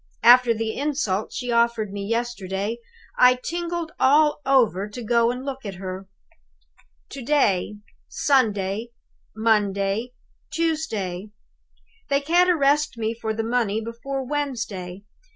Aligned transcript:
After 0.23 0.51
the 0.51 0.75
insult 0.79 1.31
she 1.31 1.51
offered 1.51 1.91
me 1.93 2.03
yesterday, 2.03 2.79
I 3.19 3.35
tingled 3.35 3.91
all 3.99 4.41
over 4.47 4.89
to 4.89 5.03
go 5.03 5.29
and 5.29 5.45
look 5.45 5.63
at 5.63 5.75
her. 5.75 6.07
"To 7.09 7.21
day; 7.21 7.75
Sunday; 8.07 8.89
Monday; 9.35 10.13
Tuesday. 10.51 11.29
They 12.09 12.19
can't 12.19 12.49
arrest 12.49 12.97
me 12.97 13.13
for 13.13 13.31
the 13.31 13.43
money 13.43 13.79
before 13.79 14.25
Wednesday. 14.25 15.03